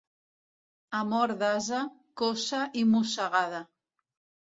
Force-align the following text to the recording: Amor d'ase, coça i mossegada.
Amor 0.99 1.33
d'ase, 1.43 1.81
coça 2.21 2.63
i 2.81 2.83
mossegada. 2.95 3.61